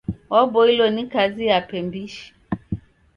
Waboilo 0.29 0.89
ni 0.89 1.03
kazi 1.13 1.45
yape 1.51 1.81
mbishi. 1.81 2.33